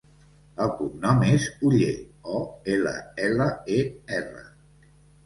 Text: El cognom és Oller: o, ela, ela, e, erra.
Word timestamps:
El 0.63 0.71
cognom 0.77 1.19
és 1.27 1.43
Oller: 1.69 1.89
o, 2.37 2.39
ela, 2.77 2.95
ela, 3.27 3.47
e, 3.77 3.79
erra. 4.21 4.43